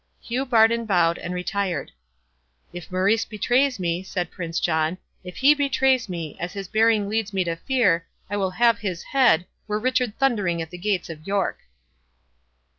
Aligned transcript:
Hugh 0.19 0.47
Bardon 0.47 0.87
bowed, 0.87 1.19
and 1.19 1.31
retired. 1.31 1.91
"If 2.73 2.91
Maurice 2.91 3.23
betrays 3.25 3.79
me," 3.79 4.01
said 4.01 4.31
Prince 4.31 4.59
John—"if 4.59 5.37
he 5.37 5.53
betrays 5.53 6.09
me, 6.09 6.35
as 6.39 6.53
his 6.53 6.67
bearing 6.67 7.07
leads 7.07 7.33
me 7.33 7.43
to 7.43 7.55
fear, 7.55 8.07
I 8.27 8.35
will 8.35 8.49
have 8.49 8.79
his 8.79 9.03
head, 9.03 9.45
were 9.67 9.77
Richard 9.77 10.17
thundering 10.17 10.59
at 10.59 10.71
the 10.71 10.79
gates 10.79 11.11
of 11.11 11.27
York." 11.27 11.59